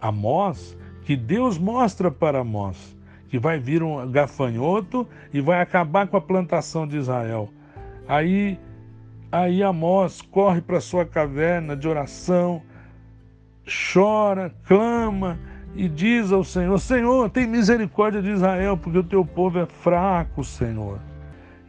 Amós 0.01 0.77
que 1.03 1.15
Deus 1.15 1.57
mostra 1.57 2.11
para 2.11 2.39
Amós 2.39 2.97
que 3.29 3.37
vai 3.37 3.59
vir 3.59 3.83
um 3.83 4.09
gafanhoto 4.09 5.07
e 5.33 5.41
vai 5.41 5.61
acabar 5.61 6.07
com 6.07 6.17
a 6.17 6.21
plantação 6.21 6.87
de 6.87 6.97
Israel. 6.97 7.49
Aí, 8.07 8.59
aí 9.31 9.61
Amós 9.61 10.21
corre 10.21 10.61
para 10.61 10.79
sua 10.79 11.05
caverna 11.05 11.75
de 11.75 11.87
oração, 11.87 12.61
chora, 13.93 14.53
clama 14.65 15.37
e 15.75 15.89
diz 15.89 16.31
ao 16.31 16.43
Senhor: 16.43 16.79
Senhor, 16.79 17.29
tem 17.29 17.45
misericórdia 17.45 18.21
de 18.21 18.29
Israel, 18.29 18.77
porque 18.77 18.97
o 18.97 19.03
teu 19.03 19.25
povo 19.25 19.59
é 19.59 19.65
fraco, 19.65 20.43
Senhor. 20.43 20.99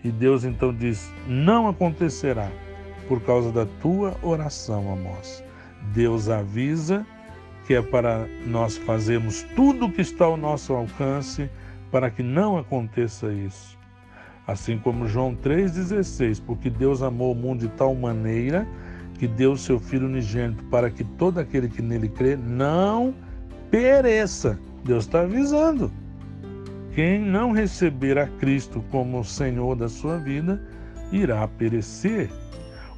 E 0.05 0.11
Deus 0.11 0.45
então 0.45 0.73
diz: 0.73 1.13
Não 1.27 1.69
acontecerá 1.69 2.51
por 3.09 3.21
causa 3.23 3.51
da 3.51 3.67
tua 3.81 4.17
oração, 4.23 4.93
Amós. 4.93 5.43
Deus 5.93 6.29
avisa 6.29 7.07
que 7.67 7.75
é 7.75 7.83
para 7.83 8.27
nós 8.47 8.77
fazermos 8.79 9.43
tudo 9.55 9.87
o 9.87 9.93
que 9.93 10.01
está 10.01 10.25
ao 10.25 10.37
nosso 10.37 10.73
alcance 10.73 11.51
para 11.91 12.11
que 12.11 12.23
não 12.23 12.57
aconteça 12.57 13.33
isso. 13.33 13.77
Assim 14.47 14.79
como 14.79 15.07
João 15.07 15.37
3,16, 15.37 16.43
porque 16.47 16.71
Deus 16.71 17.03
amou 17.03 17.33
o 17.33 17.35
mundo 17.35 17.61
de 17.61 17.69
tal 17.69 17.95
maneira 17.95 18.67
que 19.19 19.27
deu 19.27 19.53
o 19.53 19.59
seu 19.59 19.79
Filho 19.79 20.07
unigênito 20.07 20.65
para 20.65 20.91
que 20.91 21.05
todo 21.05 21.39
aquele 21.39 21.69
que 21.69 21.83
nele 21.83 22.09
crê 22.09 22.37
não 22.37 23.15
pereça. 23.71 24.59
Deus 24.85 25.05
está 25.05 25.21
avisando. 25.23 25.93
Quem 26.99 27.21
não 27.21 27.53
receber 27.53 28.19
a 28.19 28.27
Cristo 28.27 28.85
como 28.91 29.23
Senhor 29.23 29.77
da 29.77 29.89
sua 29.89 30.19
vida 30.19 30.61
irá 31.13 31.47
perecer. 31.47 32.29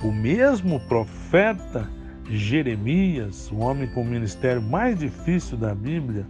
O 0.02 0.10
mesmo 0.10 0.80
profeta 0.88 1.86
Jeremias, 2.26 3.52
o 3.52 3.58
homem 3.58 3.86
com 3.88 4.00
o 4.00 4.06
ministério 4.06 4.62
mais 4.62 4.98
difícil 4.98 5.58
da 5.58 5.74
Bíblia, 5.74 6.26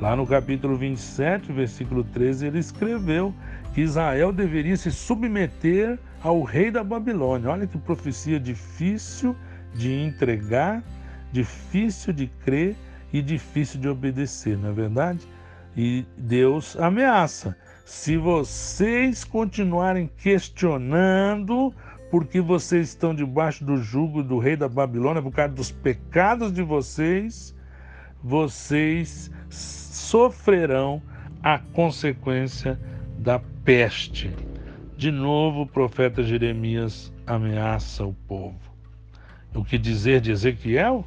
lá 0.00 0.16
no 0.16 0.26
capítulo 0.26 0.76
27, 0.76 1.52
versículo 1.52 2.02
13, 2.02 2.48
ele 2.48 2.58
escreveu 2.58 3.32
que 3.72 3.82
Israel 3.82 4.32
deveria 4.32 4.76
se 4.76 4.90
submeter 4.90 6.00
ao 6.20 6.42
rei 6.42 6.68
da 6.68 6.82
Babilônia. 6.82 7.50
Olha 7.50 7.64
que 7.68 7.78
profecia 7.78 8.40
difícil 8.40 9.36
de 9.72 10.02
entregar, 10.02 10.82
difícil 11.30 12.12
de 12.12 12.26
crer 12.44 12.74
e 13.12 13.22
difícil 13.22 13.78
de 13.78 13.88
obedecer, 13.88 14.58
não 14.58 14.70
é 14.70 14.72
verdade? 14.72 15.20
E 15.76 16.04
Deus 16.16 16.76
ameaça: 16.76 17.56
se 17.84 18.16
vocês 18.16 19.24
continuarem 19.24 20.10
questionando, 20.18 21.74
porque 22.10 22.40
vocês 22.40 22.88
estão 22.88 23.14
debaixo 23.14 23.64
do 23.64 23.76
jugo 23.76 24.22
do 24.22 24.38
rei 24.38 24.56
da 24.56 24.68
Babilônia, 24.68 25.22
por 25.22 25.32
causa 25.32 25.54
dos 25.54 25.70
pecados 25.70 26.52
de 26.52 26.62
vocês, 26.62 27.54
vocês 28.22 29.30
sofrerão 29.48 31.02
a 31.42 31.58
consequência 31.58 32.78
da 33.18 33.40
peste. 33.64 34.30
De 34.96 35.10
novo, 35.10 35.62
o 35.62 35.66
profeta 35.66 36.22
Jeremias 36.22 37.12
ameaça 37.26 38.04
o 38.04 38.14
povo. 38.28 38.60
O 39.54 39.64
que 39.64 39.76
dizer 39.76 40.20
de 40.20 40.30
Ezequiel? 40.30 41.04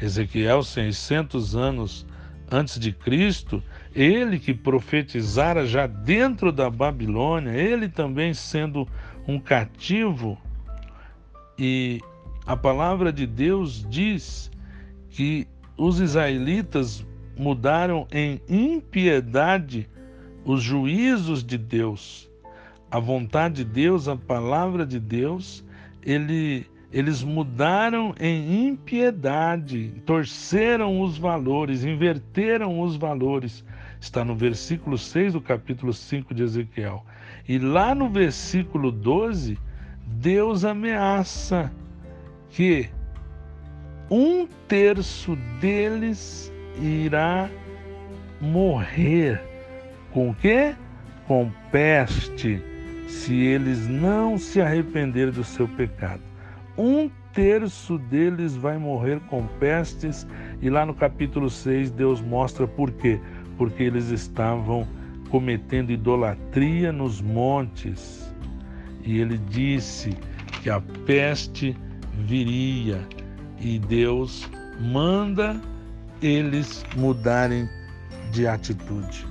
Ezequiel, 0.00 0.62
600 0.62 1.56
anos 1.56 2.06
antes 2.52 2.78
de 2.78 2.92
Cristo, 2.92 3.62
ele 3.94 4.38
que 4.38 4.52
profetizara 4.52 5.66
já 5.66 5.86
dentro 5.86 6.52
da 6.52 6.68
Babilônia, 6.68 7.52
ele 7.52 7.88
também 7.88 8.34
sendo 8.34 8.86
um 9.26 9.40
cativo, 9.40 10.38
e 11.58 12.00
a 12.44 12.56
palavra 12.56 13.12
de 13.12 13.26
Deus 13.26 13.86
diz 13.88 14.50
que 15.10 15.46
os 15.76 16.00
israelitas 16.00 17.06
mudaram 17.36 18.06
em 18.12 18.40
impiedade 18.48 19.88
os 20.44 20.62
juízos 20.62 21.42
de 21.42 21.56
Deus, 21.56 22.28
a 22.90 22.98
vontade 22.98 23.64
de 23.64 23.64
Deus, 23.64 24.08
a 24.08 24.16
palavra 24.16 24.84
de 24.84 24.98
Deus, 24.98 25.64
ele 26.02 26.66
eles 26.92 27.22
mudaram 27.22 28.14
em 28.20 28.66
impiedade, 28.68 29.94
torceram 30.04 31.00
os 31.00 31.16
valores, 31.16 31.84
inverteram 31.84 32.80
os 32.80 32.96
valores. 32.96 33.64
Está 33.98 34.22
no 34.24 34.36
versículo 34.36 34.98
6 34.98 35.32
do 35.32 35.40
capítulo 35.40 35.92
5 35.94 36.34
de 36.34 36.42
Ezequiel. 36.42 37.04
E 37.48 37.58
lá 37.58 37.94
no 37.94 38.10
versículo 38.10 38.92
12, 38.92 39.58
Deus 40.06 40.66
ameaça 40.66 41.72
que 42.50 42.90
um 44.10 44.46
terço 44.68 45.34
deles 45.60 46.52
irá 46.78 47.48
morrer. 48.38 49.40
Com 50.12 50.30
o 50.30 50.34
quê? 50.34 50.74
Com 51.26 51.50
peste, 51.70 52.62
se 53.08 53.34
eles 53.34 53.88
não 53.88 54.36
se 54.36 54.60
arrependerem 54.60 55.32
do 55.32 55.42
seu 55.42 55.66
pecado 55.66 56.31
um 56.76 57.10
terço 57.32 57.98
deles 57.98 58.56
vai 58.56 58.78
morrer 58.78 59.20
com 59.28 59.46
pestes, 59.58 60.26
e 60.60 60.70
lá 60.70 60.86
no 60.86 60.94
capítulo 60.94 61.50
6 61.50 61.90
Deus 61.90 62.20
mostra 62.20 62.66
por 62.66 62.90
quê. 62.90 63.20
Porque 63.56 63.82
eles 63.82 64.10
estavam 64.10 64.86
cometendo 65.30 65.90
idolatria 65.90 66.92
nos 66.92 67.20
montes. 67.20 68.32
E 69.04 69.18
ele 69.18 69.38
disse 69.38 70.16
que 70.62 70.70
a 70.70 70.80
peste 71.06 71.76
viria, 72.18 73.06
e 73.60 73.78
Deus 73.78 74.48
manda 74.80 75.60
eles 76.20 76.84
mudarem 76.96 77.68
de 78.30 78.46
atitude. 78.46 79.26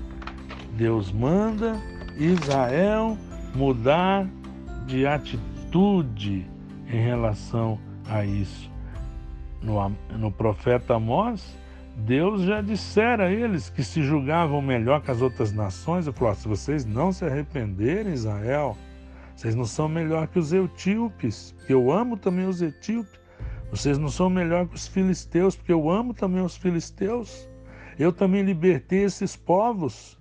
Deus 0.78 1.12
manda 1.12 1.80
Israel 2.18 3.18
mudar 3.56 4.28
de 4.88 5.08
atitude 5.08 6.51
em 6.92 7.02
relação 7.02 7.80
a 8.08 8.26
isso. 8.26 8.70
No, 9.62 9.90
no 10.18 10.32
profeta 10.32 10.96
Amós, 10.96 11.58
Deus 11.96 12.42
já 12.44 12.62
dissera 12.62 13.26
a 13.26 13.32
eles 13.32 13.70
que 13.70 13.84
se 13.84 14.02
julgavam 14.02 14.62
melhor 14.62 15.02
que 15.02 15.12
as 15.12 15.22
outras 15.22 15.52
nações. 15.52 16.08
Ele 16.08 16.16
falou: 16.16 16.36
se 16.36 16.48
vocês 16.48 16.86
não 16.86 17.12
se 17.12 17.26
arrependerem, 17.26 18.14
Israel, 18.14 18.78
vocês 19.36 19.56
não 19.56 19.66
são 19.66 19.88
melhor 19.88 20.28
que 20.28 20.40
os 20.40 20.52
etíopes, 20.52 21.56
que 21.66 21.74
eu 21.74 21.92
amo 21.92 22.18
também 22.18 22.46
os 22.46 22.62
etíopes. 22.62 23.20
Vocês 23.70 23.98
não 23.98 24.10
são 24.10 24.30
melhor 24.30 24.68
que 24.68 24.76
os 24.76 24.88
filisteus, 24.88 25.56
porque 25.56 25.72
eu 25.72 25.90
amo 25.90 26.14
também 26.14 26.44
os 26.44 26.58
filisteus. 26.58 27.48
Eu 27.98 28.12
também 28.12 28.42
libertei 28.42 29.04
esses 29.04 29.36
povos. 29.36 30.18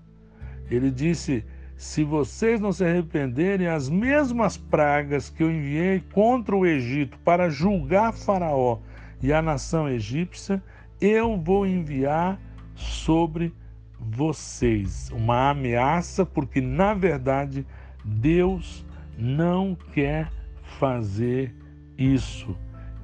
Ele 0.71 0.91
disse: 0.91 1.45
se 1.81 2.05
vocês 2.05 2.61
não 2.61 2.73
se 2.73 2.85
arrependerem, 2.85 3.67
as 3.67 3.89
mesmas 3.89 4.55
pragas 4.55 5.31
que 5.31 5.43
eu 5.43 5.51
enviei 5.51 6.05
contra 6.13 6.55
o 6.55 6.67
Egito 6.67 7.19
para 7.25 7.49
julgar 7.49 8.13
Faraó 8.13 8.81
e 9.23 9.33
a 9.33 9.41
nação 9.41 9.89
egípcia, 9.89 10.63
eu 11.01 11.39
vou 11.39 11.67
enviar 11.67 12.39
sobre 12.75 13.55
vocês. 13.99 15.09
Uma 15.11 15.49
ameaça, 15.49 16.27
porque 16.27 16.61
na 16.61 16.93
verdade 16.93 17.67
Deus 18.05 18.85
não 19.17 19.75
quer 19.95 20.31
fazer 20.79 21.55
isso. 21.97 22.55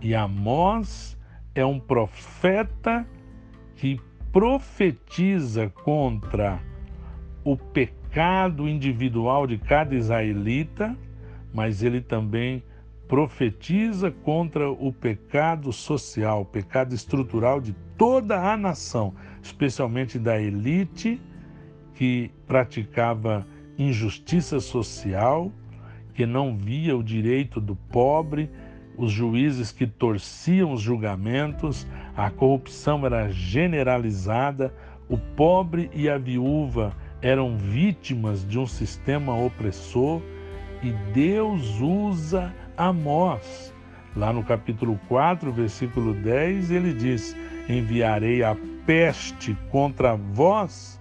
E 0.03 0.15
Amós 0.15 1.17
é 1.55 1.65
um 1.65 1.81
profeta 1.81 3.07
que 3.75 3.99
profetiza 4.31 5.71
contra 5.83 6.61
o 7.43 7.57
pecado 7.57 7.96
pecado 8.17 8.67
individual 8.67 9.47
de 9.47 9.59
cada 9.59 9.95
israelita, 9.95 10.97
mas 11.53 11.83
ele 11.83 12.01
também 12.01 12.63
profetiza 13.07 14.11
contra 14.11 14.71
o 14.71 14.91
pecado 14.91 15.71
social, 15.71 16.41
o 16.41 16.45
pecado 16.47 16.95
estrutural 16.95 17.61
de 17.61 17.75
toda 17.99 18.51
a 18.51 18.57
nação, 18.57 19.13
especialmente 19.43 20.19
da 20.19 20.41
elite 20.41 21.21
que 21.93 22.31
praticava 22.47 23.47
injustiça 23.79 24.61
social, 24.61 25.53
que 26.15 26.25
não 26.25 26.57
via 26.57 26.97
o 26.97 27.03
direito 27.03 27.61
do 27.61 27.77
pobre, 27.77 28.49
os 28.97 29.13
juízes 29.13 29.73
que 29.73 29.87
torciam 29.87 30.73
os 30.73 30.81
julgamentos, 30.81 31.87
a 32.17 32.31
corrupção 32.31 33.05
era 33.05 33.31
generalizada, 33.31 34.73
o 35.07 35.19
pobre 35.19 35.91
e 35.93 36.09
a 36.09 36.17
viúva 36.17 36.97
eram 37.27 37.59
vítimas 37.59 38.47
de 38.47 38.57
um 38.57 38.69
sistema 38.69 39.37
opressor 39.37 40.23
e 40.81 40.93
Deus 41.13 41.81
usa 41.81 42.55
Amós. 42.77 43.75
Lá 44.15 44.33
no 44.33 44.45
capítulo 44.45 44.99
4, 45.09 45.53
versículo 45.53 46.15
10, 46.15 46.71
ele 46.71 46.93
diz: 46.93 47.37
Enviarei 47.69 48.45
a 48.45 48.57
peste 48.87 49.59
contra 49.73 50.15
vós, 50.15 51.01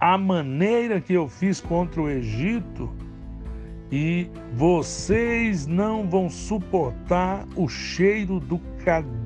a 0.00 0.16
maneira 0.16 0.98
que 0.98 1.12
eu 1.12 1.28
fiz 1.28 1.60
contra 1.60 2.00
o 2.00 2.08
Egito, 2.08 2.90
e 3.92 4.30
vocês 4.54 5.66
não 5.66 6.08
vão 6.08 6.30
suportar 6.30 7.44
o 7.54 7.68
cheiro 7.68 8.40
do, 8.40 8.58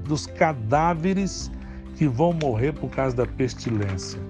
dos 0.04 0.26
cadáveres 0.26 1.48
que 1.96 2.08
vão 2.08 2.32
morrer 2.32 2.72
por 2.72 2.90
causa 2.90 3.18
da 3.18 3.26
pestilência. 3.26 4.20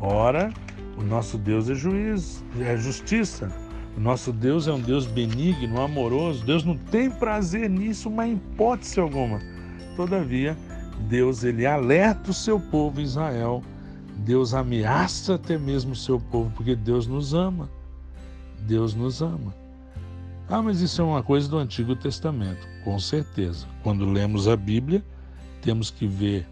Ora, 0.00 0.52
o 0.98 1.02
nosso 1.02 1.38
Deus 1.38 1.70
é 1.70 1.74
juízo, 1.74 2.44
é 2.60 2.76
justiça. 2.76 3.50
O 3.96 4.00
nosso 4.00 4.32
Deus 4.32 4.66
é 4.66 4.72
um 4.72 4.80
Deus 4.80 5.06
benigno, 5.06 5.80
amoroso. 5.80 6.44
Deus 6.44 6.64
não 6.64 6.76
tem 6.76 7.08
prazer 7.08 7.70
nisso, 7.70 8.08
uma 8.08 8.26
hipótese 8.26 8.98
alguma. 8.98 9.38
Todavia, 9.96 10.56
Deus 11.08 11.44
ele 11.44 11.64
alerta 11.66 12.30
o 12.30 12.34
seu 12.34 12.58
povo 12.58 13.00
Israel. 13.00 13.62
Deus 14.18 14.54
ameaça 14.54 15.36
até 15.36 15.56
mesmo 15.56 15.92
o 15.92 15.96
seu 15.96 16.18
povo, 16.18 16.50
porque 16.56 16.74
Deus 16.74 17.06
nos 17.06 17.32
ama. 17.32 17.70
Deus 18.66 18.92
nos 18.92 19.22
ama. 19.22 19.54
Ah, 20.48 20.60
mas 20.60 20.80
isso 20.80 21.00
é 21.00 21.04
uma 21.04 21.22
coisa 21.22 21.48
do 21.48 21.58
Antigo 21.58 21.94
Testamento, 21.94 22.66
com 22.82 22.98
certeza. 22.98 23.66
Quando 23.84 24.04
lemos 24.04 24.48
a 24.48 24.56
Bíblia, 24.56 25.04
temos 25.62 25.90
que 25.90 26.06
ver 26.06 26.46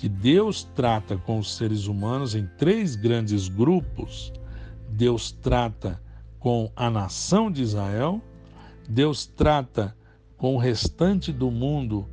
que 0.00 0.08
Deus 0.08 0.64
trata 0.74 1.18
com 1.18 1.38
os 1.38 1.54
seres 1.54 1.86
humanos 1.86 2.34
em 2.34 2.46
três 2.56 2.96
grandes 2.96 3.48
grupos. 3.48 4.32
Deus 4.88 5.30
trata 5.30 6.00
com 6.38 6.72
a 6.74 6.88
nação 6.88 7.50
de 7.50 7.60
Israel, 7.60 8.18
Deus 8.88 9.26
trata 9.26 9.94
com 10.38 10.54
o 10.54 10.58
restante 10.58 11.30
do 11.30 11.50
mundo 11.50 12.08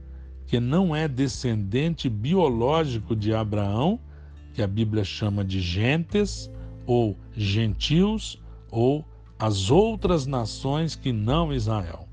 que 0.45 0.59
não 0.59 0.93
é 0.93 1.07
descendente 1.07 2.09
biológico 2.09 3.15
de 3.15 3.33
Abraão, 3.33 4.01
que 4.53 4.61
a 4.61 4.67
Bíblia 4.67 5.05
chama 5.05 5.45
de 5.45 5.61
gentes 5.61 6.51
ou 6.85 7.17
gentios 7.37 8.37
ou 8.69 9.05
as 9.39 9.71
outras 9.71 10.25
nações 10.25 10.93
que 10.93 11.13
não 11.13 11.53
Israel. 11.53 12.05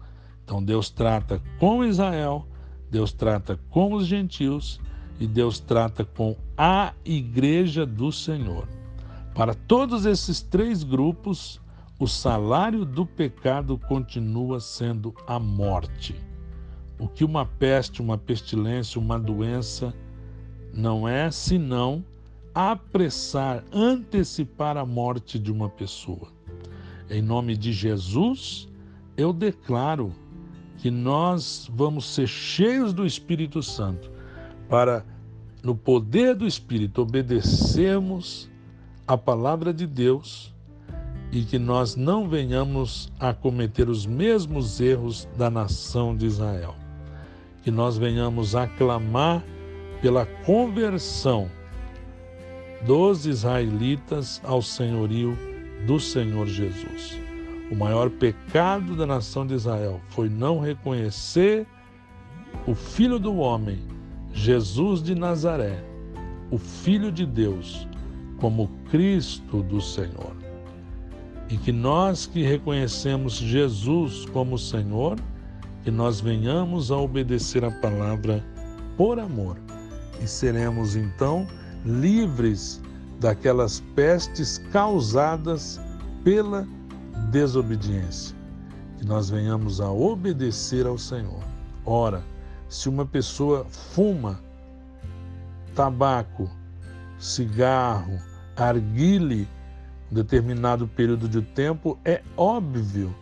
Então 0.44 0.62
Deus 0.62 0.88
trata 0.88 1.42
com 1.58 1.84
Israel, 1.84 2.46
Deus 2.88 3.12
trata 3.12 3.58
com 3.70 3.92
os 3.92 4.06
gentios 4.06 4.80
e 5.18 5.26
Deus 5.26 5.60
trata 5.60 6.04
com 6.04 6.36
a 6.56 6.92
igreja 7.04 7.86
do 7.86 8.10
Senhor. 8.10 8.68
Para 9.34 9.54
todos 9.54 10.06
esses 10.06 10.42
três 10.42 10.82
grupos, 10.82 11.60
o 11.98 12.06
salário 12.06 12.84
do 12.84 13.06
pecado 13.06 13.78
continua 13.78 14.60
sendo 14.60 15.14
a 15.26 15.38
morte. 15.38 16.14
O 16.98 17.08
que 17.08 17.24
uma 17.24 17.44
peste, 17.44 18.00
uma 18.00 18.18
pestilência, 18.18 19.00
uma 19.00 19.18
doença 19.18 19.94
não 20.72 21.08
é 21.08 21.30
senão 21.30 22.04
apressar, 22.54 23.64
antecipar 23.72 24.76
a 24.76 24.86
morte 24.86 25.38
de 25.38 25.50
uma 25.50 25.68
pessoa. 25.68 26.28
Em 27.10 27.20
nome 27.20 27.56
de 27.56 27.72
Jesus, 27.72 28.68
eu 29.16 29.32
declaro 29.32 30.12
que 30.78 30.90
nós 30.90 31.68
vamos 31.72 32.06
ser 32.06 32.26
cheios 32.26 32.92
do 32.92 33.04
Espírito 33.04 33.62
Santo 33.62 34.13
para, 34.74 35.04
no 35.62 35.76
poder 35.76 36.34
do 36.34 36.44
Espírito, 36.44 37.02
obedecermos 37.02 38.50
a 39.06 39.16
palavra 39.16 39.72
de 39.72 39.86
Deus 39.86 40.52
e 41.30 41.44
que 41.44 41.60
nós 41.60 41.94
não 41.94 42.28
venhamos 42.28 43.08
a 43.20 43.32
cometer 43.32 43.88
os 43.88 44.04
mesmos 44.04 44.80
erros 44.80 45.28
da 45.38 45.48
nação 45.48 46.16
de 46.16 46.26
Israel. 46.26 46.74
Que 47.62 47.70
nós 47.70 47.96
venhamos 47.96 48.56
a 48.56 48.66
clamar 48.66 49.44
pela 50.02 50.26
conversão 50.44 51.48
dos 52.84 53.24
israelitas 53.24 54.40
ao 54.42 54.60
senhorio 54.60 55.38
do 55.86 56.00
Senhor 56.00 56.48
Jesus. 56.48 57.16
O 57.70 57.76
maior 57.76 58.10
pecado 58.10 58.96
da 58.96 59.06
nação 59.06 59.46
de 59.46 59.54
Israel 59.54 60.00
foi 60.08 60.28
não 60.28 60.58
reconhecer 60.58 61.64
o 62.66 62.74
Filho 62.74 63.20
do 63.20 63.36
Homem, 63.36 63.93
Jesus 64.34 65.02
de 65.02 65.14
Nazaré, 65.14 65.82
o 66.50 66.58
Filho 66.58 67.10
de 67.10 67.24
Deus, 67.24 67.88
como 68.38 68.68
Cristo 68.90 69.62
do 69.62 69.80
Senhor. 69.80 70.36
E 71.48 71.56
que 71.56 71.72
nós 71.72 72.26
que 72.26 72.42
reconhecemos 72.42 73.34
Jesus 73.34 74.26
como 74.26 74.58
Senhor, 74.58 75.18
que 75.82 75.90
nós 75.90 76.20
venhamos 76.20 76.90
a 76.90 76.96
obedecer 76.96 77.64
a 77.64 77.70
palavra 77.70 78.44
por 78.96 79.18
amor 79.18 79.56
e 80.20 80.26
seremos 80.26 80.96
então 80.96 81.46
livres 81.84 82.80
daquelas 83.20 83.80
pestes 83.94 84.58
causadas 84.72 85.80
pela 86.22 86.66
desobediência. 87.30 88.36
Que 88.98 89.04
nós 89.04 89.30
venhamos 89.30 89.80
a 89.80 89.90
obedecer 89.90 90.86
ao 90.86 90.98
Senhor. 90.98 91.42
Ora, 91.84 92.22
se 92.68 92.88
uma 92.88 93.06
pessoa 93.06 93.64
fuma 93.64 94.40
tabaco, 95.74 96.50
cigarro, 97.18 98.18
arguile 98.56 99.48
um 100.10 100.14
determinado 100.14 100.86
período 100.86 101.28
de 101.28 101.42
tempo, 101.42 101.98
é 102.04 102.22
óbvio 102.36 103.14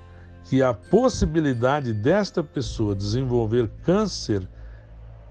que 0.45 0.63
a 0.63 0.75
possibilidade 0.75 1.93
desta 1.93 2.43
pessoa 2.43 2.95
desenvolver 2.95 3.71
câncer 3.85 4.47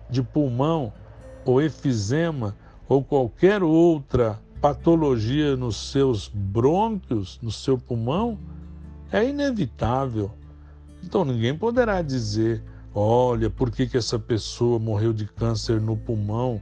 de 0.10 0.24
pulmão 0.24 0.92
ou 1.46 1.62
efizema 1.62 2.56
ou 2.88 3.04
qualquer 3.04 3.62
outra 3.62 4.40
patologia 4.60 5.56
nos 5.56 5.92
seus 5.92 6.28
brônquios, 6.28 7.40
no 7.42 7.52
seu 7.52 7.78
pulmão, 7.78 8.38
é 9.12 9.28
inevitável. 9.28 10.32
Então 11.04 11.26
ninguém 11.26 11.58
poderá 11.58 12.02
dizer, 12.02 12.64
olha, 12.94 13.50
por 13.50 13.72
que, 13.72 13.88
que 13.88 13.98
essa 13.98 14.20
pessoa 14.20 14.80
morreu 14.80 15.14
de 15.14 15.26
câncer 15.26 15.80
no 15.80 15.96
pulmão? 15.96 16.62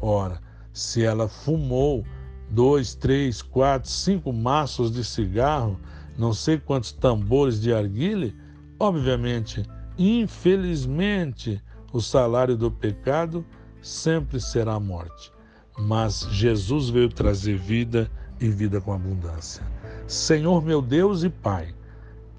Ora, 0.00 0.40
se 0.72 1.04
ela 1.04 1.28
fumou 1.28 2.04
dois, 2.50 2.94
três, 2.94 3.42
quatro, 3.42 3.90
cinco 3.90 4.32
maços 4.32 4.92
de 4.92 5.04
cigarro, 5.04 5.78
não 6.18 6.32
sei 6.32 6.58
quantos 6.58 6.92
tambores 6.92 7.60
de 7.60 7.72
arguile, 7.72 8.36
obviamente, 8.78 9.62
infelizmente, 9.98 11.62
o 11.92 12.00
salário 12.00 12.56
do 12.56 12.70
pecado 12.70 13.44
sempre 13.80 14.40
será 14.40 14.74
a 14.74 14.80
morte 14.80 15.32
mas 15.78 16.26
Jesus 16.30 16.88
veio 16.90 17.08
trazer 17.08 17.56
vida 17.56 18.10
e 18.40 18.48
vida 18.48 18.80
com 18.80 18.92
abundância. 18.92 19.62
Senhor 20.06 20.62
meu 20.62 20.82
Deus 20.82 21.22
e 21.22 21.30
Pai, 21.30 21.74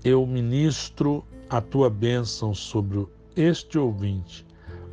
eu 0.04 0.26
ministro 0.26 1.24
a 1.50 1.62
tua 1.62 1.90
bênção 1.90 2.54
sobre 2.54 3.08
este 3.36 3.78
ouvinte. 3.78 4.46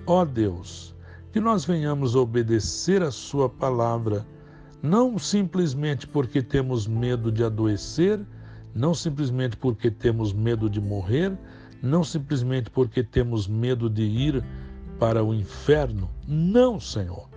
Ó 0.07 0.24
Deus, 0.24 0.94
que 1.33 1.40
nós 1.40 1.64
venhamos 1.64 2.14
obedecer 2.14 3.03
a 3.03 3.11
Sua 3.11 3.48
palavra, 3.48 4.26
não 4.83 5.18
simplesmente 5.18 6.07
porque 6.07 6.42
temos 6.42 6.87
medo 6.87 7.31
de 7.31 7.44
adoecer, 7.44 8.20
não 8.74 8.94
simplesmente 8.94 9.57
porque 9.57 9.90
temos 9.90 10.33
medo 10.33 10.70
de 10.70 10.81
morrer, 10.81 11.37
não 11.83 12.03
simplesmente 12.03 12.70
porque 12.70 13.03
temos 13.03 13.46
medo 13.46 13.90
de 13.90 14.03
ir 14.03 14.44
para 14.98 15.24
o 15.24 15.35
inferno. 15.35 16.11
Não, 16.26 16.79
Senhor 16.81 17.31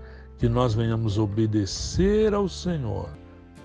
que 0.44 0.50
nós 0.50 0.74
venhamos 0.74 1.18
obedecer 1.18 2.34
ao 2.34 2.50
Senhor 2.50 3.08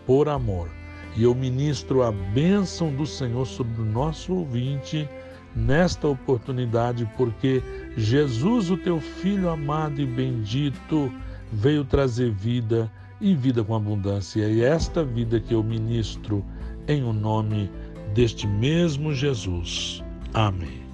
por 0.06 0.28
amor. 0.28 0.70
E 1.16 1.24
eu 1.24 1.34
ministro 1.34 2.04
a 2.04 2.12
bênção 2.12 2.94
do 2.94 3.04
Senhor 3.04 3.44
sobre 3.48 3.82
o 3.82 3.84
nosso 3.84 4.32
ouvinte 4.32 5.08
nesta 5.58 6.08
oportunidade, 6.08 7.08
porque 7.16 7.62
Jesus, 7.96 8.70
o 8.70 8.76
teu 8.76 9.00
Filho 9.00 9.50
amado 9.50 10.00
e 10.00 10.06
bendito, 10.06 11.12
veio 11.52 11.84
trazer 11.84 12.30
vida 12.30 12.90
e 13.20 13.34
vida 13.34 13.64
com 13.64 13.74
abundância. 13.74 14.48
E 14.48 14.62
é 14.62 14.68
esta 14.68 15.04
vida 15.04 15.40
que 15.40 15.54
eu 15.54 15.62
ministro 15.62 16.44
em 16.86 17.02
o 17.02 17.12
nome 17.12 17.70
deste 18.14 18.46
mesmo 18.46 19.12
Jesus. 19.12 20.02
Amém. 20.32 20.87